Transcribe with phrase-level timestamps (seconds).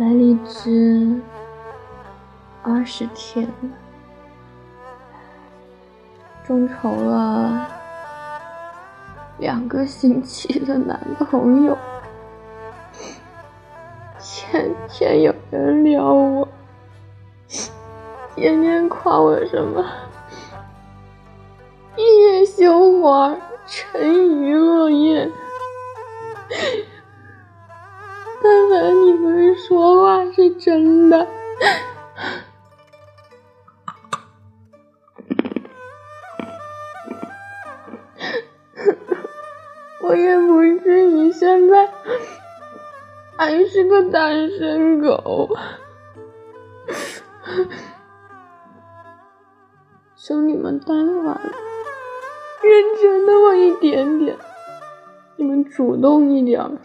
[0.00, 1.20] 来荔枝
[2.62, 3.68] 二十天了，
[6.46, 7.68] 众筹了
[9.36, 11.76] 两个星期的男朋友，
[14.18, 16.48] 天天有人撩我，
[18.34, 19.84] 天天夸我什么
[21.96, 23.36] 夜羞花，
[23.66, 25.30] 沉鱼落雁。
[30.32, 31.18] 是真的，
[40.02, 41.90] 我也不至于现在
[43.36, 45.56] 还是个单身狗。
[50.16, 51.40] 求你们但凡
[52.62, 54.36] 认真那么一点点，
[55.36, 56.78] 你们主动一点。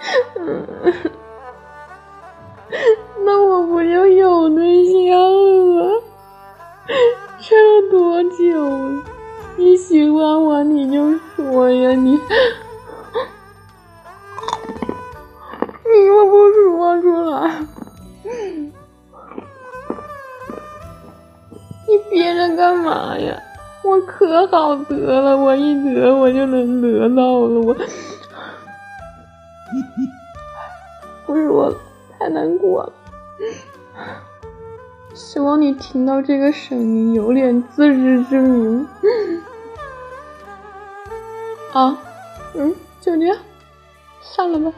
[3.24, 5.10] 那我不就有对象
[5.74, 6.02] 了？
[7.38, 8.30] 这要多久？
[9.56, 12.12] 你喜欢我你就说呀，你
[15.84, 17.66] 你又不说出来，
[21.86, 23.36] 你憋着干嘛呀？
[23.82, 27.76] 我可好得了，我一得我就能得到了，我。
[31.26, 31.72] 不是我
[32.18, 32.92] 太难过了，
[35.14, 38.86] 希望你听到这个声音有点自知之明。
[41.72, 41.96] 啊，
[42.54, 43.36] 嗯，就这样，
[44.20, 44.72] 散了吧。